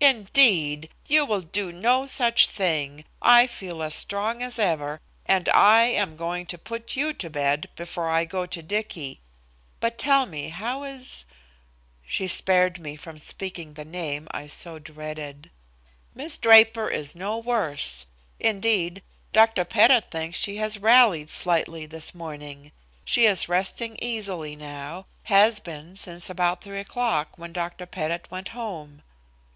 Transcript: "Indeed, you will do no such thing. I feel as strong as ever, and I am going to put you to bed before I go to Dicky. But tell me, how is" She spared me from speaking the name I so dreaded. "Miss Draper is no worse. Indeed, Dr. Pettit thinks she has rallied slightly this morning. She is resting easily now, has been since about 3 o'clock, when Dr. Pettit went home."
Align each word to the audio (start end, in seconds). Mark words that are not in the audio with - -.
"Indeed, 0.00 0.88
you 1.06 1.24
will 1.24 1.42
do 1.42 1.70
no 1.70 2.04
such 2.08 2.48
thing. 2.48 3.04
I 3.22 3.46
feel 3.46 3.80
as 3.80 3.94
strong 3.94 4.42
as 4.42 4.58
ever, 4.58 5.00
and 5.24 5.48
I 5.50 5.84
am 5.84 6.16
going 6.16 6.46
to 6.46 6.58
put 6.58 6.96
you 6.96 7.12
to 7.12 7.30
bed 7.30 7.68
before 7.76 8.08
I 8.10 8.24
go 8.24 8.44
to 8.44 8.60
Dicky. 8.60 9.20
But 9.78 9.96
tell 9.96 10.26
me, 10.26 10.48
how 10.48 10.82
is" 10.82 11.26
She 12.08 12.26
spared 12.26 12.80
me 12.80 12.96
from 12.96 13.18
speaking 13.18 13.74
the 13.74 13.84
name 13.84 14.26
I 14.32 14.48
so 14.48 14.80
dreaded. 14.80 15.52
"Miss 16.12 16.38
Draper 16.38 16.88
is 16.90 17.14
no 17.14 17.38
worse. 17.38 18.06
Indeed, 18.40 19.00
Dr. 19.32 19.64
Pettit 19.64 20.10
thinks 20.10 20.36
she 20.36 20.56
has 20.56 20.76
rallied 20.76 21.30
slightly 21.30 21.86
this 21.86 22.12
morning. 22.12 22.72
She 23.04 23.26
is 23.26 23.48
resting 23.48 23.96
easily 24.02 24.56
now, 24.56 25.06
has 25.30 25.60
been 25.60 25.94
since 25.94 26.28
about 26.28 26.62
3 26.64 26.80
o'clock, 26.80 27.34
when 27.38 27.52
Dr. 27.52 27.86
Pettit 27.86 28.28
went 28.28 28.48
home." 28.48 29.02